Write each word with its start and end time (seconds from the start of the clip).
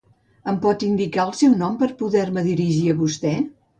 Em 0.53 0.55
pot 0.61 0.85
indicar 0.87 1.25
el 1.25 1.35
seu 1.41 1.53
nom 1.59 1.75
per 1.83 1.91
poder-me 2.01 2.47
dirigir 2.49 2.85
a 2.95 2.97
vostè? 3.03 3.35